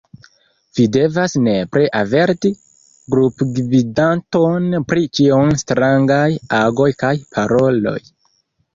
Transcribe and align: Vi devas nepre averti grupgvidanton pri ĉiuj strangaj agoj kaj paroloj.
Vi 0.77 0.85
devas 0.95 1.35
nepre 1.47 1.83
averti 1.99 2.51
grupgvidanton 3.15 4.69
pri 4.91 5.07
ĉiuj 5.21 5.47
strangaj 5.67 6.27
agoj 6.65 6.93
kaj 7.07 7.17
paroloj. 7.39 7.99